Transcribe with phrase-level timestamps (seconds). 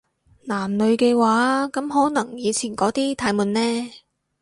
[0.45, 3.91] 男女嘅話，噉可能以前嗰啲太悶呢